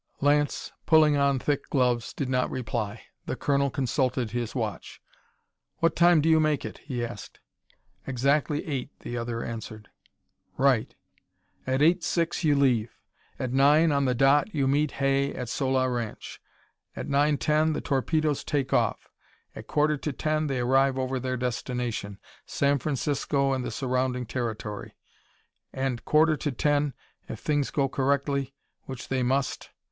[0.19, 3.03] Lance, pulling on thick gloves, did not reply.
[3.27, 4.99] The colonel consulted his watch.
[5.77, 7.39] "What time do you make it?" he asked.
[8.07, 9.91] "Exactly eight," the other answered.
[10.57, 10.95] "Right.
[11.67, 12.97] At eight six, you leave.
[13.37, 16.41] At nine, on the dot, you meet Hay at Sola Ranch.
[16.95, 19.07] At nine ten, the torpedoes take off.
[19.55, 24.95] At quarter to ten, they arrive over their destination San Francisco and the surrounding territory.
[25.71, 26.95] And quarter to ten,
[27.29, 28.55] if things go correctly
[28.85, 29.69] which they must!